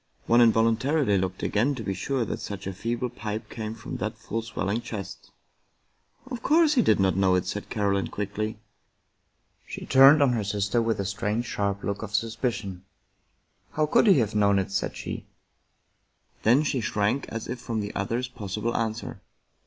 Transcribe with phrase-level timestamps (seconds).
[0.25, 4.17] One invokintarily looked again to be sure that such a feeble pipe came from that
[4.17, 5.29] full swelling chest."
[6.31, 8.57] Of course he did not know it," said Caroline quickly.
[9.67, 12.81] She turned on her sister with a strange sharp look of sus picion.
[13.25, 15.27] *' How could he have known it?" said she.
[16.41, 19.21] Then she shrank as if from the other's possible answer.